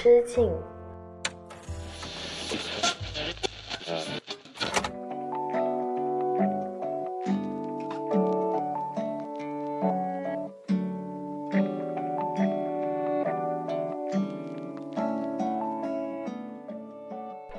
[0.00, 0.48] 知敬。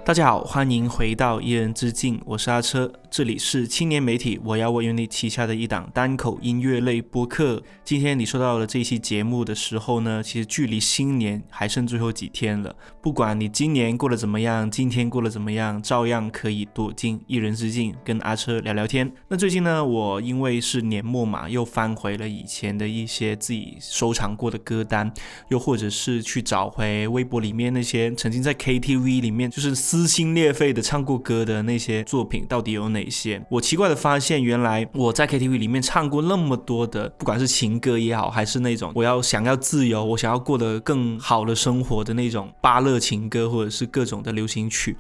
[0.05, 2.89] 大家好，欢迎回到一人之境，我是阿车。
[3.11, 7.61] 这里是青年媒体我要我有你旗下的一档单口音乐类播客。
[7.83, 12.73] 今天你收到了这期节目的时候呢，其实距离新年还剩最后几天了。
[13.01, 19.11] 不管你今年过得怎么样，今天过得怎么样，照样可以躲进一人之境，跟阿车聊聊天。
[19.27, 25.11] 那最近呢，我因为是年末嘛，又翻回了以前的一些自己收藏过的歌单，
[25.49, 32.98] 又或者是去找回微博里面那些曾经在 KTV 里面就是撕心裂肺的唱过歌的那些作品，到底有哪。
[32.99, 33.41] 哪些？
[33.49, 44.97] 我奇怪的发现，原来我在 KTV 里面唱过那么多的，不管是情歌也好，还是那种我要想要自由，我想要过得更好的生活的那种巴勒情歌，或者是各种的流行曲。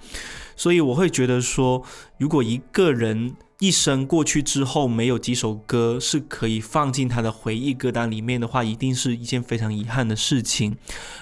[0.55, 1.83] 所以我会觉得说，
[2.17, 10.77] 如果一个人一生过去之后没有几首歌是可以放进他的回忆歌单里面的话，一定是一件非常遗憾的事情。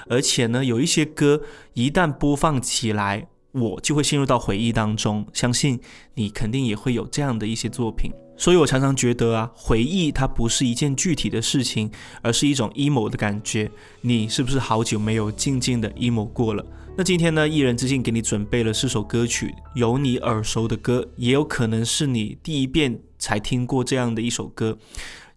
[0.10, 1.42] 而且呢，有一些歌
[1.74, 3.28] 一旦播放起来。
[3.62, 5.80] 我就会陷入到回忆当中，相信
[6.14, 8.12] 你肯定也会有这样的一些作品。
[8.38, 11.90] 所以，我常常觉得啊，回忆它不是一件具体的事情，
[12.22, 13.70] 而是一种 emo 的感觉。
[14.02, 16.64] 你是不是好久没有静静的 emo 过了？
[16.96, 17.48] 那今天呢？
[17.48, 24.78] 一人之境给你准备了四首歌曲，有你耳熟的歌，也有可能是你第一遍才听过这样的一首歌。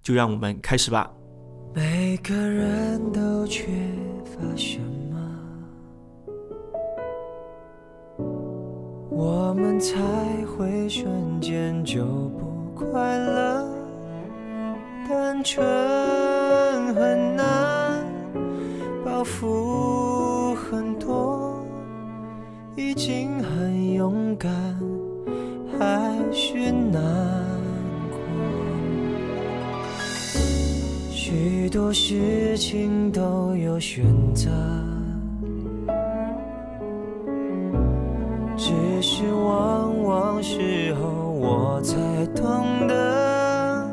[0.02, 1.10] 就让我们开始吧。
[1.74, 3.68] 每个人都缺
[4.24, 5.00] 乏什么？
[9.22, 9.98] 我们才
[10.56, 13.68] 会瞬间就不快乐，
[15.06, 15.58] 单纯
[16.94, 18.03] 很难，
[19.04, 21.62] 包袱很多，
[22.76, 24.50] 已经很勇敢，
[25.78, 27.03] 还是难
[28.10, 28.30] 过。
[31.10, 34.03] 许多事情都有选
[34.34, 34.47] 择。
[41.82, 41.96] 才
[42.36, 43.91] 懂得，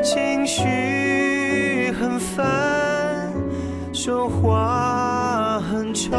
[0.00, 3.32] 情绪很烦，
[3.92, 6.12] 说话很冲，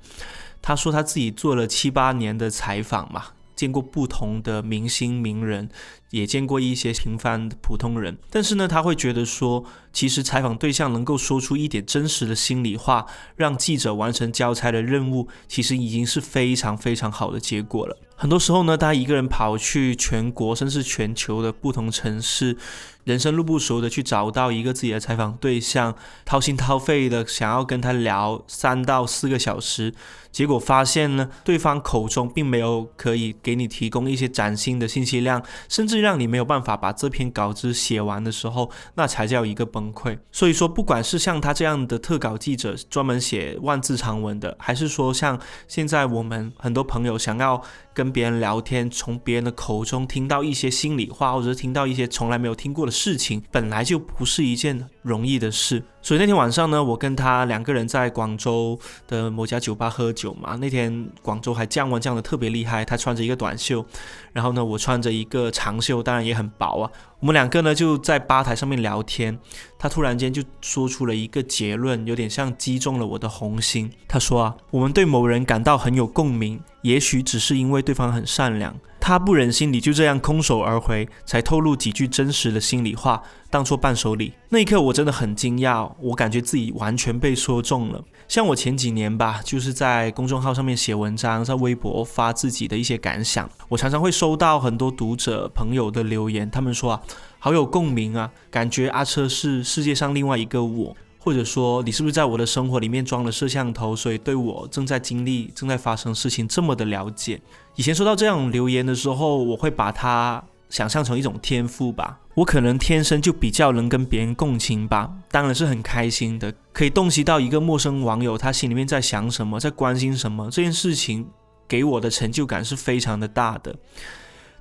[0.60, 5.68] 他说他自己做了七八年的采访嘛见过不同的明星名人。
[6.10, 17.96] 也见过一些平凡普通人，但是呢，他会觉得说，其实采访对象能够说出一点真实的心里话，让记者完成交差的任务，其实已经是非常非常好的结果了。
[18.18, 22.56] 很多时候呢，他一个人跑去全国，甚至全球的不同城市，
[23.04, 25.94] 人生路不熟的去找到一个自己的采访对象，
[26.24, 29.92] 掏心掏肺的想要跟他聊三到四个小时，
[30.32, 35.95] 结果发现呢，对方口中并没有可以给你提供一些崭新的信息量，甚至。
[35.96, 40.18] 最让你没有办法把这篇稿子写完的时候，那才叫一个崩溃。
[40.30, 47.62] 所以说，不管是像他这样的特稿记者，专门写万字长文的，还是说像现在我们很多朋友想要
[47.94, 54.86] 跟别人聊天，从别人的口中听到一些心里话，或者听到一些从来没有听过的事情，本来就不是一件。
[55.06, 58.76] 容易的事，所以那天晚上呢，我跟他两个人在广州
[59.06, 60.56] 的某家酒吧喝酒嘛。
[60.60, 63.86] 那天广州还降温降的特别厉害，他穿着一个短袖，
[64.32, 66.90] 然后呢，我穿着一个长袖，当然也很薄啊。
[67.20, 69.38] 我们两个呢就在吧台上面聊天，
[69.78, 73.88] 他突然间就说出了一个结论，有点像击中了我的红心。
[74.08, 78.74] 他说啊，我们对某人感到很有共鸣，也许只是因为对方很善良。
[79.06, 84.32] 他不忍心你就这样空手而回，才透露几句真实的心里话，当做伴手礼。
[84.48, 88.02] 那一刻，我真的很惊讶，我感觉自己完全被说中了。
[88.26, 97.00] 像我前几年吧，就是在公众号上面写文章，在微博发自己的一些感想，我常常会收到很多读者朋友的留言，他们说啊，
[97.38, 100.96] 好有共鸣啊，感觉阿车是世界上另外一个我。
[101.26, 107.42] 或者说，你是不是在我的生活里面装了摄像头，所以对我正在经历、正在发生事情这么的了解？
[107.74, 110.40] 以前收到这样留言的时候，我会把它
[110.70, 115.12] 想象成一种天赋吧，我可能天生就比较能跟别人共情吧。
[115.32, 120.48] 当然是很开心的，可以洞悉到一个陌生网友他心里面在想什么，在关心什么。
[120.48, 121.26] 这件事情
[121.66, 123.74] 给我的成就感是非常的大的。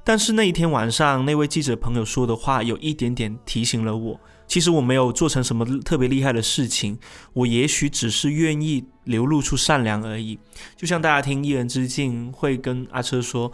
[0.03, 4.19] 但是那一天晚上，那位记者朋友说的话有一点点提醒了我。
[4.47, 6.97] 其实我没有做成什么特别厉害的事情，
[7.33, 10.37] 我也许只是愿意流露出善良而已。
[10.75, 13.51] 就像大家听《一人之境》，会跟阿车说：“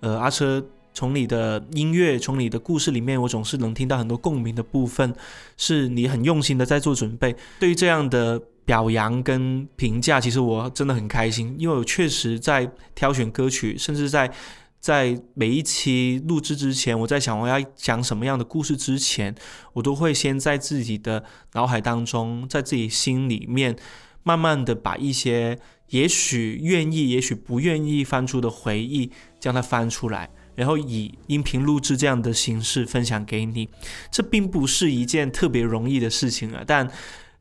[0.00, 5.14] 呃，阿车，从你的音乐，从你的故事里面，我总是能听到很多共鸣的部分，
[5.56, 14.30] 是你很用心的在做准备。”对于这样的表扬跟评价，其实我真的很开心，因为我确实在挑选歌曲，甚至在。
[14.84, 19.34] 在每一期录制之前，我在想我要讲什么样的故事之前，
[19.72, 23.74] 我都会先在自己的脑海当中，在自己心里面，
[24.24, 25.58] 慢慢的把一些
[25.88, 29.10] 也许愿意，也许不愿意翻出的回忆，
[29.40, 33.66] 将它翻出来，然后以音频录制这样的形式分享给你。
[34.12, 36.90] 这并不是一件特别容易的事情啊，但。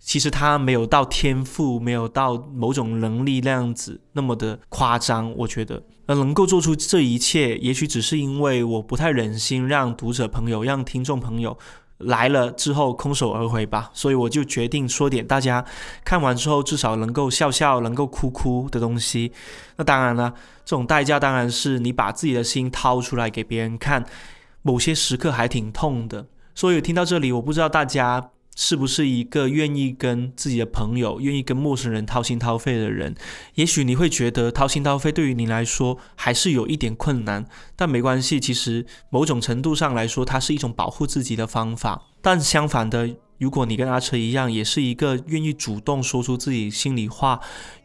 [0.03, 11.57] 其实他没有到天赋，没有到某种能力那样子那么的夸张，我觉得那能够做出这一切，也许只是因为我不太忍心让读者朋友、让听众朋友
[11.99, 15.63] 来了之后空手而回吧，所以我就决定说点大家
[16.03, 19.31] 看完之后至少能够笑笑、能够哭哭的东西。
[19.77, 20.33] 那当然了，
[20.65, 24.03] 这种代价当然是你把自己的心掏出来给别人看，
[24.63, 26.27] 某些时刻还挺痛的。
[26.53, 28.32] 所以听到这里，我不知道大家。
[28.55, 33.15] 是不是一个愿意跟自己的朋友、愿意跟陌生人掏心掏肺的人？
[33.55, 37.45] 也许你会觉得掏心掏肺对于你来说还是有一点困难，
[37.75, 38.39] 但没关系。
[38.39, 42.03] 其实某种程度上来说，它是一种保护自己的方法。
[42.21, 43.15] 但相反的。
[43.43, 47.37] 如果你跟阿车一样，也是一个愿意主动说出自己心里话、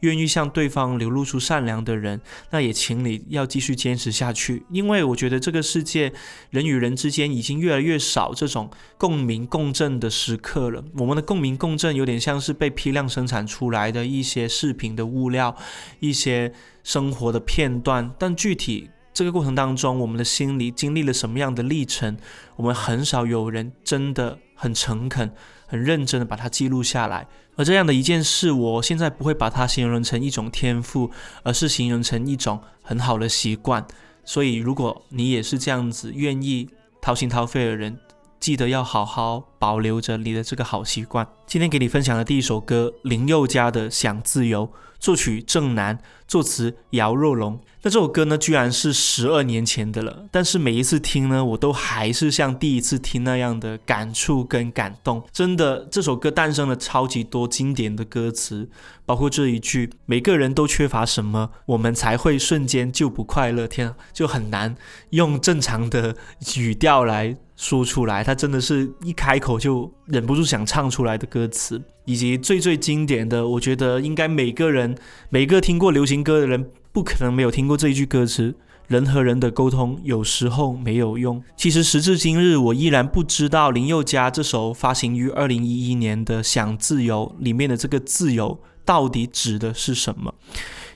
[0.03, 2.21] 愿意向对方流露出善良的人，
[2.53, 6.13] 那也请你要继续坚持下去，因为我觉得这个世界
[6.51, 10.81] 人与人之间已经越来越少这种共鸣共振的时刻了。
[10.97, 15.57] 我们的共鸣共振有点像是被批量生产出来的一些视频的物料、
[15.99, 16.53] 一些
[16.85, 22.17] 生活的片段，但具体这个过程当中，我们的心里经历了什么样的历程，
[22.55, 24.39] 我们很少有人真的。
[24.61, 25.31] 很诚恳、
[25.67, 31.11] 很认真的把它记录下来，而这样的一件事，我现在不会把它形容成一种天赋，
[31.45, 33.87] 而是形容成一种很好的习惯。
[34.25, 36.69] 所以，如果你也是这样子愿意
[37.01, 37.97] 掏心掏肺的人，
[38.41, 41.25] 记得要好好保留着你的这个好习惯。
[41.47, 44.67] 今天给你分享的第一首歌，林宥嘉的《想自由》。
[44.99, 47.59] 作曲郑楠，作词姚若龙。
[47.83, 50.25] 那这首歌呢，居然是十二年前的了。
[50.33, 55.23] 但是每一次听呢，我都还是像第一次听那样的感触跟感动。
[55.33, 58.69] 真的，这首歌诞生了超级多经典的歌词，
[59.07, 63.69] 包括这一句“每个人都缺乏什么，我们才会瞬间就不快乐”。
[63.69, 64.75] 天啊，就很难
[65.11, 66.17] 用正常的
[66.57, 68.25] 语调来说出来。
[68.25, 71.81] 它真的是一开口就忍不住想唱出来的歌词。
[72.09, 74.97] 以及最最经典的，我觉得应该每个人，
[75.29, 78.55] 每个听过流行歌的人，不可能没有听过这一句歌词
[78.89, 90.33] ：“人和人的沟通有时候没有用。”其实时至今日，我依然不知道林宥嘉这首发行于二零一一年的《想自由》里面的这个“自由”到底指的是什么。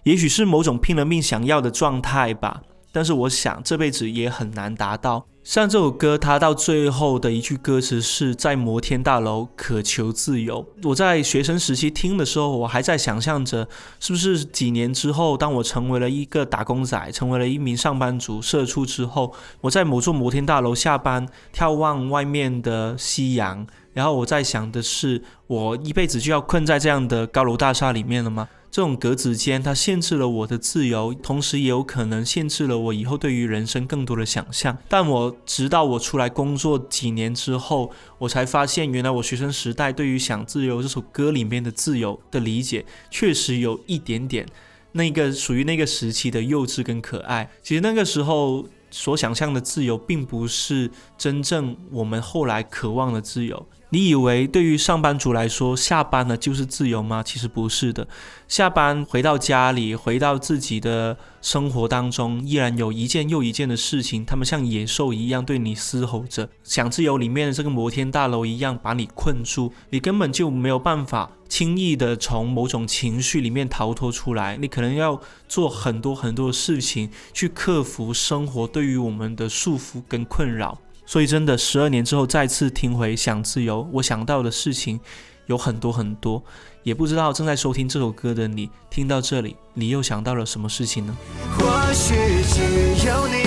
[0.05, 5.27] 也许是某种拼了命想要的状态吧，但是我想这辈子也很难达到。
[5.45, 10.65] 像这首歌，它到最后的一句歌词是“在摩天大楼渴求自由”。
[10.85, 13.69] 我在学生时期听的时候，我还在想象着，
[13.99, 28.49] 是不是几年之后，当我成为了一个打工仔，成为了一名上班族、社畜之后，我在某座摩天大楼下班，眺望外面的夕阳，然后我在想的是，我一辈子就要困在这样的高楼大厦里面了吗？
[28.73, 34.79] 这种格子间，它限制了我的自由，同时也有可能限制了我以后对于人生更多的想象。
[34.89, 44.47] 但我直到我出来工作几年之后，我才发现，原来我学生时代对于《想自由》这首歌里面的自由的理解，确实有一点点
[44.93, 47.51] 那个属于那个时期的幼稚跟可爱。
[47.63, 53.67] 其实那个时候所想象的自由，并不是真正我们后来渴望的自由。
[53.95, 57.23] 你以为对于上班族来说，下班了就是自由吗？
[57.23, 58.09] 其实不是的。
[58.49, 69.71] 下班回到家里，回到自己的生活当中，依然有一件又一件的事情，他们像野兽一样对你嘶吼着，像自由里面的这个摩天大楼一样把你困住。
[69.91, 74.57] 你根本就没有办法轻易的从某种情绪里面逃脱出来。
[74.57, 80.79] 你可能要做很多很多事情，去克服生活对于我们的束缚跟困扰。
[81.05, 84.99] 所以，真的，十二年之后再次听回《想自由》，我想到的事情
[85.47, 86.43] 有很多很多，
[86.83, 91.17] 也不知道正在收听这首歌的你，听到这里，你又想到了什么事情呢？
[91.59, 92.15] 或许
[92.49, 93.42] 只有你。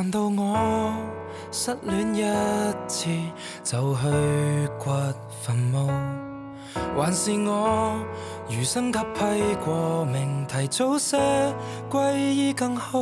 [0.00, 0.94] 难道我
[1.50, 2.22] 失恋一
[2.86, 3.08] 次
[3.64, 4.02] 就去
[4.78, 4.92] 掘
[5.42, 5.88] 坟墓？
[6.96, 7.98] 还是我
[8.48, 11.18] 余生给批过命，提早些
[11.90, 12.96] 归依更好？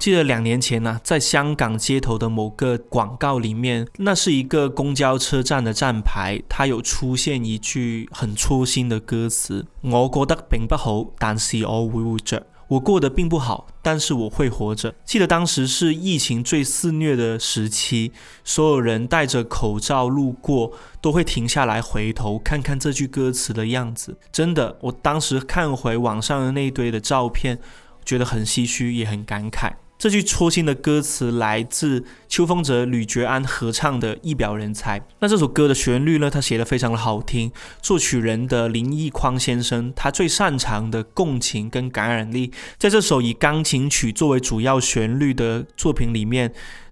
[0.00, 14.94] 记得两年前呢，在香港街头的某个广告里面，那是一个公交车站的站牌，它有出现一句很戳心的歌词：“我过得并不好，但是我会活着。”我过得并不好，但是我会活着。
[15.04, 18.12] 记得当时是疫情最肆虐的时期，
[18.44, 24.16] 所有人戴着口罩路过，都会停下来回头看看这句歌词的样子。
[24.32, 27.58] 真的，我当时看回网上的那堆的照片，
[28.04, 29.72] 觉得很唏嘘，也很感慨。
[30.00, 34.98] 这句戳心的歌词来自秋风者吕觉安合唱的《一表人才》。
[35.18, 36.30] 那这首歌的旋律呢？
[36.30, 37.52] 他写的非常的好听。
[37.82, 46.50] 作曲人的林奕匡先生，他最擅长的共情跟感染力，在这首以钢琴曲作为主要旋律的作品里面。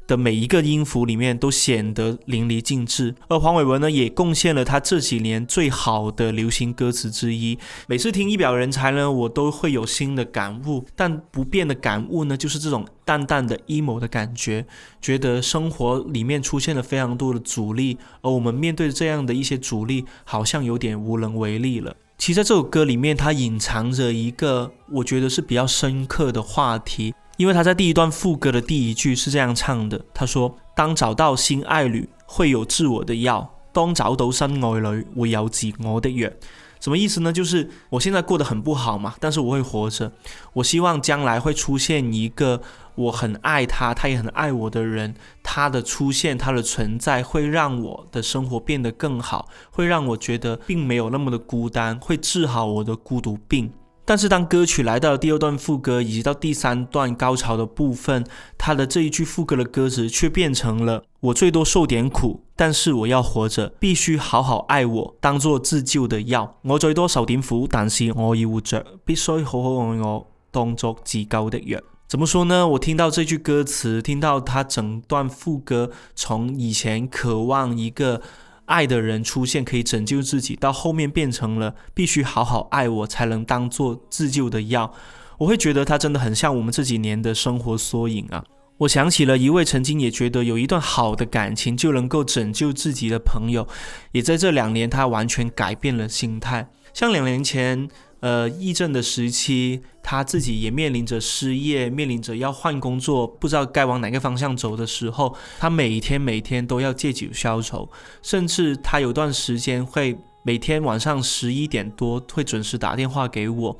[0.09, 7.59] 的每一个音符里面都显得淋漓尽致，而黄伟文呢也贡献了他这几年最好的流行歌词之一。
[7.87, 14.65] 每次听《一表人才》呢，我都会有新的感悟，但不变的感悟呢就是这种淡淡的 emo 的感觉，
[15.03, 21.95] 觉得生活里面出现了非常多的阻力，而我们面对这样的一些阻力，好像有点无能为力了。
[22.17, 27.15] 其实在这首歌里面，它隐藏着一个我觉得是比较深刻的话题。
[27.38, 36.37] 因为他在第一段副歌的第一句是这样唱的：“他说，当找到新爱侣，会有治我的药；当找到生爱侣，我有紧我的缘。
[36.80, 37.33] 什么意思呢？
[37.33, 40.11] 就是我现在过得很不好嘛，但是我会活着。
[40.54, 42.61] 我希望将来会出现一个
[42.97, 45.14] 我很爱他，他也很爱我的人。
[45.45, 53.73] 他的出现，他的存在，会让我的生活变得更好，会让我觉得并没有那么的孤单，会治好我的孤独病。
[54.09, 58.25] 但是当歌曲来到第二段副歌以及到第三段高潮的部分，
[58.57, 66.57] 他的这一句副歌的歌词却变成了：我最多受点苦，但是我要活着，必须好好爱我，当作自救的药。
[66.62, 71.79] 我最多受点苦，但是我要活着，必须好好爱我，当作自救的药。
[72.09, 72.67] 怎么说呢？
[72.67, 78.23] 我听到这句歌词，听到他整段副歌，从以前渴望一个。
[78.68, 84.92] 爱的人出现可以拯救自己，到后面变成了必须好好爱我才能当做自救的药。
[85.38, 88.44] 我会觉得他真的很像我们这几年的生活缩影啊！
[88.78, 93.66] 我想起了一位曾经也觉得有一段好的感情就能够拯救自己的朋友，
[94.12, 96.68] 也在这两年他完全改变了心态。
[96.94, 97.88] 像两年前。
[98.20, 107.88] 呃，疫症的时期，他自己也面临着失业，面临着要换工作，不知道该往哪个方向走的时候，他每天每天都要借酒消愁，
[108.22, 113.78] 甚至他有段时间会每天晚上十一点多会准时打电话给我，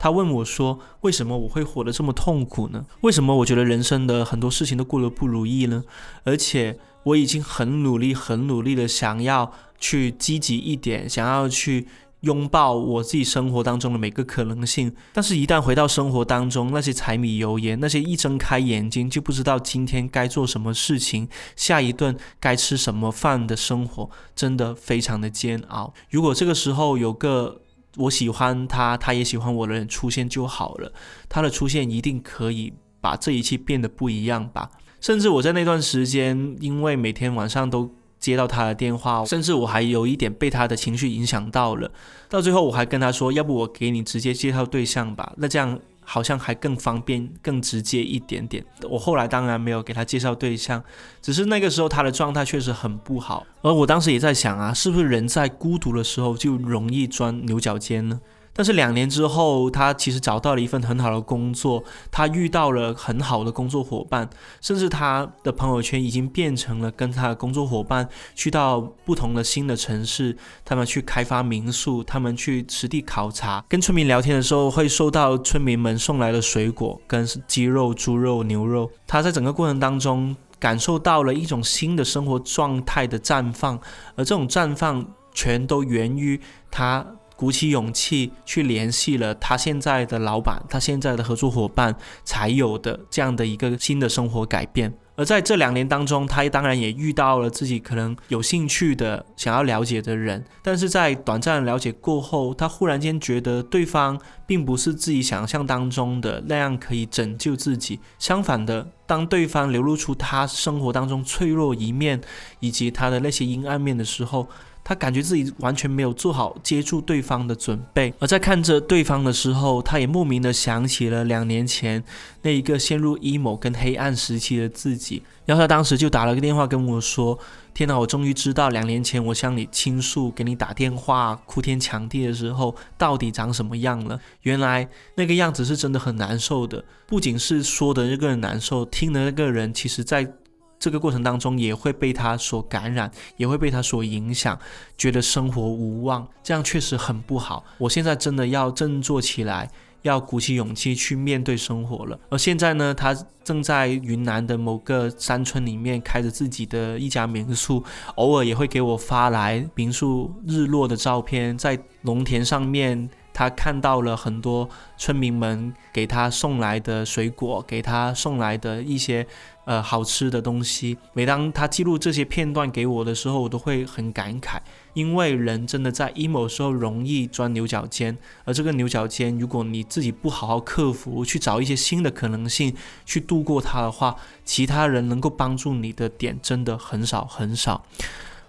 [0.00, 2.84] 他问我说：“为什么我会活得这么痛苦呢？
[3.02, 5.84] 为什么我觉得人生的很多事情都过得不如意呢？
[6.24, 11.86] 而且我已经很努力、很努力的想要去积极一点，想要去。”
[12.20, 25.92] 拥抱我自己生活当中的每个可能性，但是，一旦回到生活当中，那些柴米油盐，那些一睁开眼睛就不知道今天该做什么事情，下一顿该吃什么饭的生活，真的非常的煎熬。
[26.10, 27.60] 如果这个时候有个
[27.96, 30.90] 我喜欢他，他也喜欢我的人出现就好了，
[31.28, 34.70] 他的出现一定可以把这一切变得不一样吧。
[35.02, 37.94] 甚至我在那段时间，因为每天晚上都。
[38.26, 41.88] 接到他的电话，甚至我还有一点被他的情绪影响到了。
[42.28, 45.32] 到最后，我还跟他说，要不我给你直接介绍对象吧？
[45.36, 48.64] 那这样好像还更方便、更直接一点点。
[48.90, 50.82] 我后来当然没有给他介绍对象，
[51.22, 58.20] 只是那个时候他的状态确实很不好，而我当时也在想啊，是不是人在孤独的时候就容易钻牛角尖呢？
[58.56, 64.26] 但是两年之后，他其实找到了一份很好的工作，他遇到了很好的工作伙伴，
[64.62, 78.90] 甚至他的朋友圈已经变成了跟他的工作伙伴去到不同的新的城市，他们去开发民宿，他们去实地考察，跟村民聊天的时候会收到村民们送来的水果、跟鸡肉、猪肉、牛肉。
[79.06, 83.78] 他在整个过程当中感受到了一种新的生活状态的绽放，
[84.14, 86.40] 而这种绽放全都源于
[86.70, 87.04] 他。
[87.36, 91.94] 鼓起勇气去联系了他现在的老板，他现在的合作伙伴
[92.24, 94.94] 才有的这样的一个新的生活改变。
[95.16, 107.98] 而在这两年当中，他当然也遇到了自己可能有兴趣的、想要了解的人，但是在短暂了解过后，他忽然间觉得对方并不是自己想象当中的那样可以拯救自己。
[108.18, 112.20] 相反的，当对方流露出他生活当中脆弱一面，
[112.60, 114.46] 以及他的那些阴暗面的时候，
[114.88, 122.02] 他感觉自己完全没有做好接住对方的准备，而在看着对方的时候，他也莫名的想起了两年前
[122.42, 125.20] 那一个陷入 emo 跟黑暗时期的自己。
[125.44, 127.36] 然后他当时就打了个电话跟我说
[127.74, 134.20] ：“天哪，我终于知道两年前我向你倾诉、给你打电话、哭天抢地的时候到底长什么样了。
[134.42, 140.32] 原来那个样子是真的很难受的，不仅是说的那个人难受，听的那个人其实在……”
[140.78, 144.58] 这个过程当中也会被他所感染，也会被他所影响，
[144.96, 147.64] 觉得生活无望，这样确实很不好。
[147.78, 149.70] 我现在真的要振作起来，
[150.02, 152.18] 要鼓起勇气去面对生活了。
[152.28, 157.82] 而现在呢，他正在云南的某个山村里面开着自己的一家民宿，
[158.16, 163.08] 偶尔也会给我发来民宿日落的照片，在农田上面。
[163.36, 169.26] 他看到了很多村民们给他送来的水果，给他送来的一些
[169.66, 170.96] 呃好吃的东西。
[171.12, 174.56] 每当他记录这些片段给我的时候，我都会很感慨，
[174.94, 187.84] 因为人真的在 emo 时候容易钻牛角尖，而这个牛角尖，如果你自己不好好克服，去找一些新的可能性去度过它的话，其他人能够帮助你的点真的很少很少。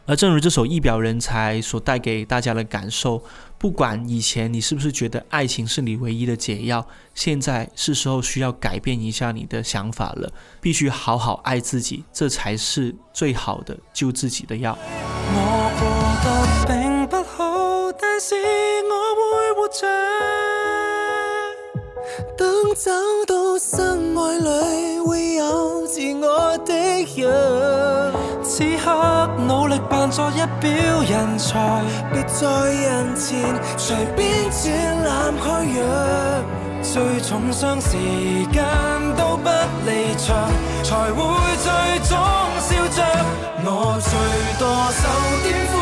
[0.07, 3.21] 而正如这首《一表人才》所带给大家的感受，
[3.57, 10.31] 不管以前你是不是觉得爱情是你唯一的解药，现在是时候需要改变一下你的想法了。
[10.61, 14.77] 必须好好爱自己，这才是最好的救自己的药。
[28.47, 31.83] 此刻努力扮作一表人才，
[32.13, 33.37] 别在人前
[33.77, 36.39] 随便展览虚若。
[36.81, 37.97] 最重伤时
[38.53, 38.63] 间
[39.17, 39.49] 都不
[39.85, 40.49] 离场，
[40.81, 42.17] 才会最终
[42.57, 43.03] 笑着。
[43.69, 45.76] 我最多受点伤。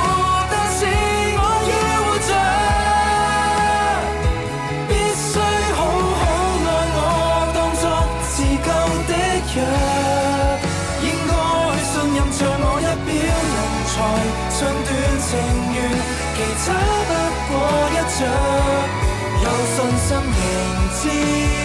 [21.06, 21.65] see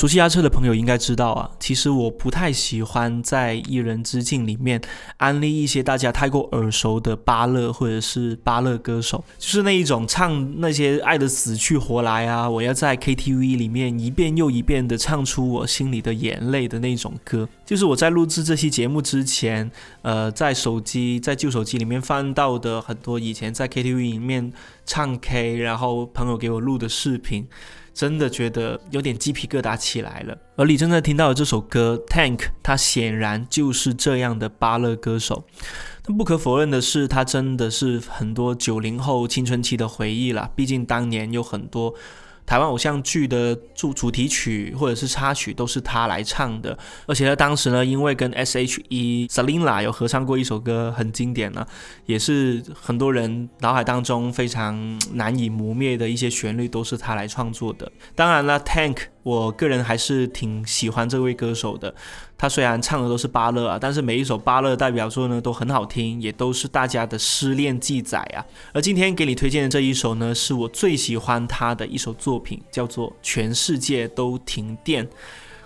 [0.00, 4.80] 熟悉押车的朋友应该知道啊，其实我不太喜欢在一人之境里面
[5.18, 17.46] 安利一些大家太过耳熟的巴乐或者是巴勒歌手，就是那一种唱那些爱的死去活来啊，我要在 KTV 里面一遍又一遍的唱出我心里的眼泪的那种歌。
[17.66, 24.50] 就是我在录制这期节目之前，呃，在手机在旧手机里面翻到的很多以前在 KTV 里面
[24.86, 27.46] 唱 K，然后朋友给我录的视频。
[27.92, 30.36] 真的觉得有点鸡皮疙瘩起来了。
[30.56, 35.44] 而李正在听到的这首歌《Tank》，他显然就是这样的巴勒歌手。
[36.06, 40.50] 那不可否认的是，他真的是很多九零后青春期的回忆了。
[40.54, 41.94] 毕竟当年有很多。
[42.50, 51.64] 台湾偶像剧的主主题曲或者是插曲都是他来唱的，而且呢，当时呢，因为跟 S.H.E、Selina 有合唱过一首歌，很经典了，
[52.06, 57.88] 也是很多人脑海当中非常难以磨灭的一些旋律，都是他来创作的。
[58.16, 58.96] 当然了，Tank。
[59.22, 61.92] 我个人还是挺喜欢这位歌手的，
[62.38, 68.44] 他虽然唱的都是巴勒啊，但是每一首巴勒代表作呢都很好听，也都是大家的失恋记载啊。
[68.72, 75.04] 而今天给你推荐的这一首呢，是我最喜欢他的一首作品，叫做《全世界都停电》。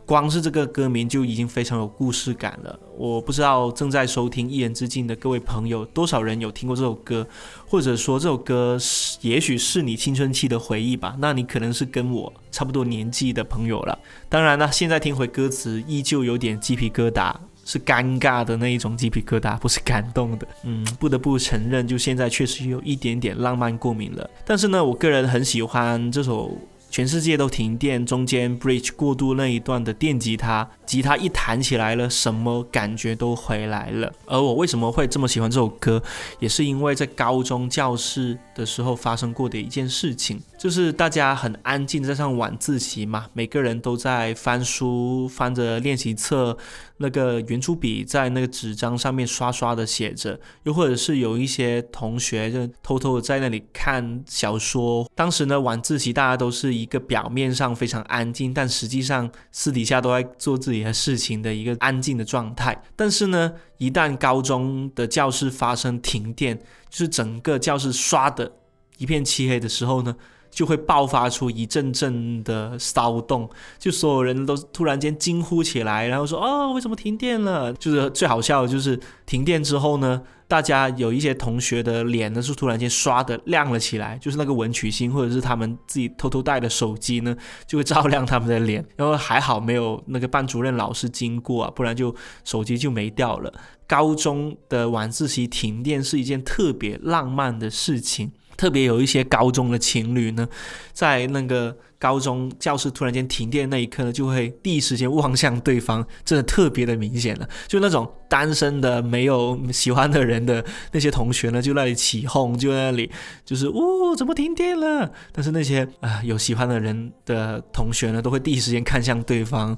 [0.07, 2.79] 光是这个歌名就已经非常有故事感了。
[2.97, 7.27] 我不知道正在收听《一人之境》的各位朋友，多少人有听过这首歌，
[7.67, 11.17] 或者说这首歌是也许是你青春期的回忆吧？
[11.19, 13.99] 那你可能是跟我差不多年纪的朋友了。
[14.29, 17.33] 当然呢，现在听回歌词依旧有点鸡皮疙瘩，
[17.65, 20.47] 是尴尬的那一种鸡皮疙瘩，不是感动的。
[20.65, 24.29] 嗯，不得不承认，就现在确实有一点点浪漫过敏了。
[24.45, 26.55] 但是呢，我个人很喜欢这首。
[26.95, 34.13] 全世界都停电，中间 bridge 过渡那一段的电吉他，吉他一弹起来了，什么感觉都回来了。
[34.27, 36.01] 而我为什么会这么喜欢这首歌，
[36.39, 40.41] 也是因为在高中教室的时候发生过的一件事情。
[40.65, 46.57] 就是大家很安静在上晚自习嘛，每个人都在翻书，翻着练习册，
[46.97, 55.07] 那个圆珠笔在那个纸张上面刷刷的写着，又或者是有一些同学就偷偷的在那里看小说。
[55.15, 62.75] 当时呢，晚自习大家都是一个表面上非常安静，但实际上私底下都在做自己的事情的一个安静的状态。
[62.97, 66.57] 但是呢，一旦高中的教室发生停电，
[66.89, 68.51] 就是整个教室刷的
[68.97, 70.17] 一片漆黑的时候呢。
[70.55, 87.37] 就会爆发出一阵阵的骚动，就所有人都突然间惊呼起来，然后说：“哦，为什么停电了？”就是最好笑的就是停电之后呢，大家有一些同学的脸呢是突然间刷的亮了起来，就是那个文曲星或者是他们自己偷偷带的手机呢，
[87.67, 88.85] 就会照亮他们的脸。
[88.95, 92.15] 然后还好没有那个班主任老师经过啊，不然就
[92.45, 93.53] 手机就没掉了。
[93.89, 98.31] 高中的晚自习停电是一件特别浪漫的事情。
[98.57, 100.49] 特别有一些高中的情侣呢，
[100.93, 101.77] 在那个。
[102.05, 107.49] 高中教室突然间停电那一刻呢，就会第一时间望向对方，真的特别的明显了。
[107.67, 110.63] 就那种单身的没有喜欢的人的
[110.93, 113.11] 那些同学呢，就那里起哄，就在那里
[113.43, 115.11] 就是哦，怎么停电了？
[115.33, 119.75] 但是那些啊有喜欢的人的同学呢，都会第一时间看向对方，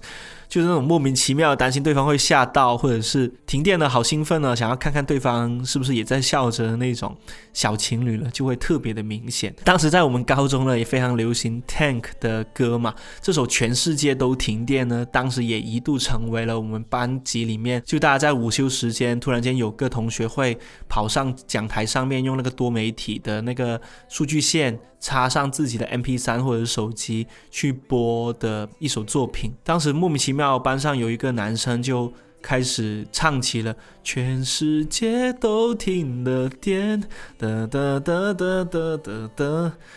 [0.49, 7.17] 就是那种莫名其妙担心对方会吓到，或者是停电了好兴奋呢，想要看看对方是不是也在笑着那种
[7.53, 9.55] 小情侣呢，就会特别的明显。
[9.63, 12.03] 当时在我们高中呢也非常流行 tank。
[12.21, 20.57] 的歌嘛，这首《全世界都停电》呢，当时也一度成为了我们班级里面，就大家在午休时间，突然间有个同学会
[20.89, 29.53] 跑上讲台上面，用那个多媒体的那个数据线插上自己的 M P 三或者手机去播的一首作品。
[29.65, 36.25] 当时莫名其妙，班上有一个男生就开始唱起了《全世界都停
[36.61, 37.03] 电》，
[37.39, 39.45] 哒哒哒哒哒哒哒，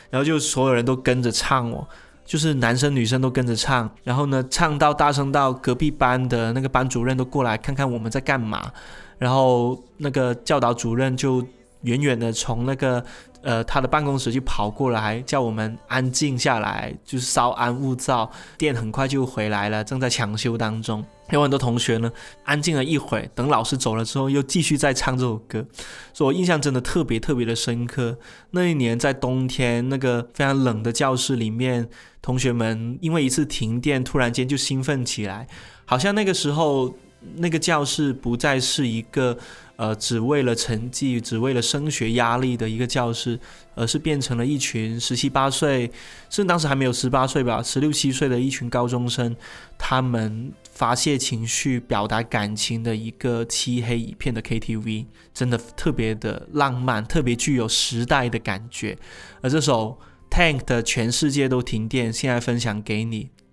[0.09, 1.87] 然后就所有人都跟着唱哦。
[2.29, 8.71] 就是男生女生都跟着唱，然后呢，唱到大声到隔壁班的那个班主任都过来看看我们在干嘛，
[9.17, 11.43] 然后那个教导主任就
[11.81, 13.03] 远远的从那个。
[13.41, 18.29] 呃，他的办公室就跑过来叫我们安静下来，就是稍安勿躁。
[18.57, 21.03] 电很快就回来了，正在抢修当中。
[21.29, 22.11] 有很多同学呢，
[22.43, 25.65] 安静了一会等老师走了之后，又继续在唱这首歌。
[26.13, 28.17] 所以我印象真的特别特别的深刻。
[28.51, 31.87] 那一年在冬天，那个非常冷的教室里面，
[32.21, 35.47] 同学们因为一次停电，突然间就兴奋起来，
[35.85, 36.93] 好像那个时候。
[37.37, 39.37] 那个教室不再是一个，
[39.75, 43.37] 呃，只为了成绩、只为了升学压力的一个教室，
[43.75, 45.87] 而是变成了一群十七八岁，
[46.29, 49.35] 甚至当时还没有十八岁吧，十六七岁的一群高中生，
[49.77, 58.97] 他们发泄情绪、表达感情的一个漆黑一片的 KTV，真的特别的浪漫，特别具有时代的感觉。
[59.41, 59.99] 而这首
[60.31, 63.29] Tank 的《全世界都停电》，现在分享给你。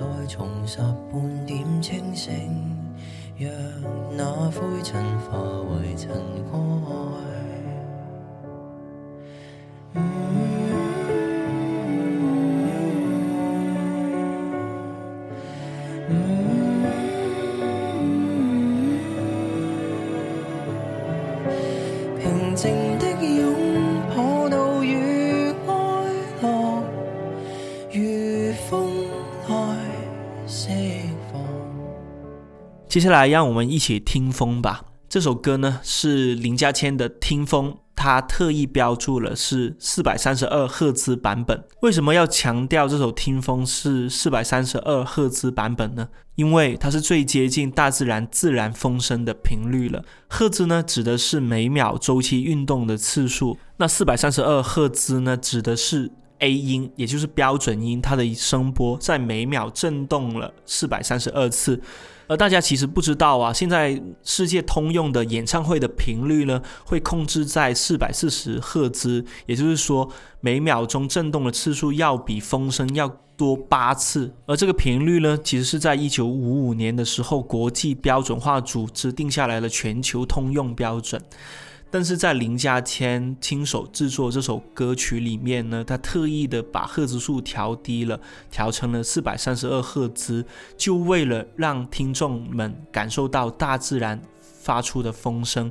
[0.00, 0.78] 再重拾
[1.12, 2.32] 半点清醒，
[3.38, 3.50] 让
[4.16, 5.38] 那灰尘化
[5.74, 6.08] 为尘
[6.54, 7.49] 埃。
[33.00, 34.82] 接下来，让我们一起听风吧。
[35.08, 41.64] 这首歌呢是林家谦的《听风》，他特意标注了是四百三十二赫兹版本。
[41.80, 46.06] 为什么要强调这首《听风》是四百三十二赫兹版本呢？
[46.34, 50.04] 因为它是最接近大自然自然风声的频率了。
[50.28, 53.56] 赫兹呢，指的是每秒周期运动的次数。
[53.78, 56.10] 那四百三十二赫兹呢，指的是
[56.40, 61.80] A 音，也就是标准音，它的声波在每秒振动了四百三十二次。
[62.30, 70.08] 而大家其实不知道啊，现在世界通用的演唱会的频率呢，会控制在四百四十赫兹，也就是说，
[70.40, 74.32] 每秒钟震动的次数要比风声要多八次。
[74.46, 81.20] 而这个频率呢，其实是在一九五五年的时候，国际标准化组织定下来了全球通用标准。
[81.92, 90.44] 但是在林家谦亲手制作这首歌曲里面呢，他特意的把赫兹数调低了，调成了四百三十二赫兹，
[90.76, 95.70] 就为了让听众们感受到大自然发出的风声，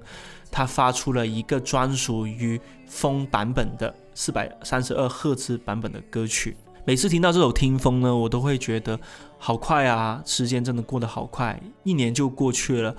[0.52, 6.58] 他发出了一个专属于风版本的四百三十二赫兹版本的歌曲。
[6.86, 9.00] 每次听到这首《听风》呢，我都会觉得
[9.38, 12.94] 好快啊，时间真的过得好快，一年就过去了。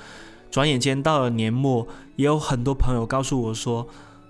[0.50, 1.86] 转眼间到了年末，
[2.16, 3.86] 也有很多朋友告诉我说，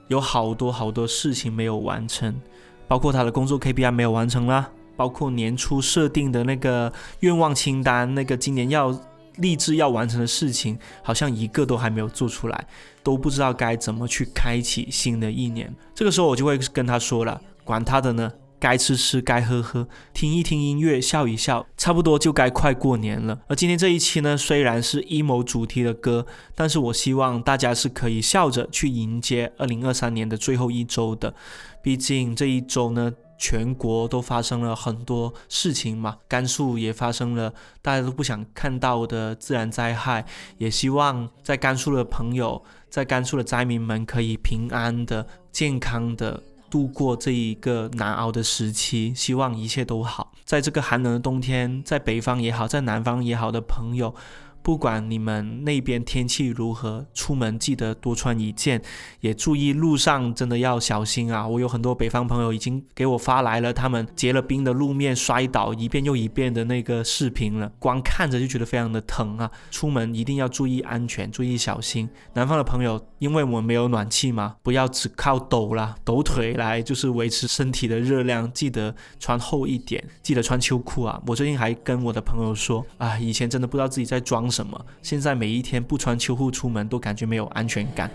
[0.09, 2.39] 有好多好多事情没有完成，
[2.87, 8.95] 包括他的工作 KPI 没有完成啦，包括年初设定的那个愿望清单，那个今年要
[9.39, 12.67] 立志要完成的事情，好像一个都还没有做出来，
[13.03, 15.75] 都不知道该怎么去开启新的一年。
[15.95, 18.31] 这个时候我就会跟他说了，管他的呢。
[18.61, 23.41] 该吃吃，该喝喝，听一听音乐，笑一笑，差不多就该快过年了。
[23.49, 31.35] 而今天这一期呢，虽然是 emo 主题的歌，但是我希望大家是可以笑着去迎接二零二三年的最后一周的。
[31.83, 40.27] 毕竟这一周呢，全国都发生了很多事情嘛，甘肃也发生了大家都不想看到的自然灾害。
[40.59, 46.43] 也希望在甘肃的朋友，在甘肃的灾民们可以平安的、健康的。
[46.71, 50.33] 度过这一个难熬的时期，希望一切都好。
[50.45, 54.15] 在这个寒冷的冬天，在北方也好，在南方也好的朋友。
[54.63, 58.81] 不管你们那边天气如何，出门记得多穿一件，
[59.21, 61.47] 也注意路上真的要小心啊！
[61.47, 69.51] 我有很多北方朋友已经给我发来了他们结了冰的路面摔倒一遍又一遍的那个视频了，光看着就觉得非常的疼啊！
[69.71, 72.09] 出门一定要注意安全，注意小心。
[72.35, 81.21] 南方的朋友，因为我们没有暖气嘛，不要只靠抖啦，抖腿来就是维持身体的热量，记得穿厚一点，记得穿秋裤啊！
[81.27, 84.50] 我最近还跟我的朋友说，啊，以前真的不知道自己在装。
[84.51, 84.85] 什么？
[85.03, 88.11] 现在每一天不穿秋裤出门都感觉没有安全感。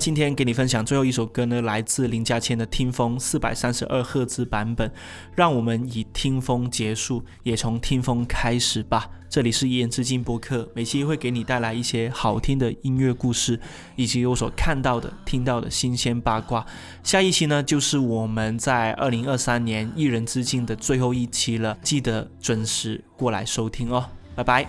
[0.00, 4.90] 今天给你分享最后一首歌呢，来自林嘉谦的《听风》四百三十二赫兹版本，
[5.34, 9.06] 让我们以听风结束，也从听风开始吧。
[9.28, 13.60] 这里是《一人之境》播客，每期会给你带来一些好听的音乐故事，
[13.94, 16.64] 以及我所看到的、听到的新鲜八卦。
[17.04, 24.66] 下一期呢，就是我们在二零二三年《一人之境》的最后一期了，记得准时过来收听哦，拜拜。